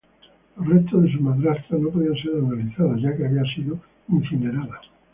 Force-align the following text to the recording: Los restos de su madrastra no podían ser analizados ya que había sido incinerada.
Los 0.57 0.65
restos 0.67 1.03
de 1.03 1.11
su 1.11 1.21
madrastra 1.21 1.77
no 1.77 1.91
podían 1.91 2.15
ser 2.15 2.31
analizados 2.35 2.99
ya 3.03 3.15
que 3.15 3.23
había 3.23 3.43
sido 3.53 3.77
incinerada. 4.09 4.81